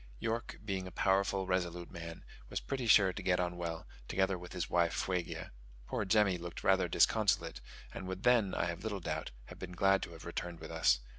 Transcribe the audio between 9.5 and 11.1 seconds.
been glad to have returned with us.